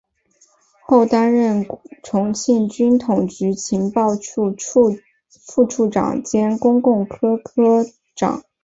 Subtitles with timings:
[0.87, 1.63] 后担任
[2.01, 4.51] 重庆军统局情报处
[5.37, 7.85] 副处长兼中共科科
[8.15, 8.43] 长。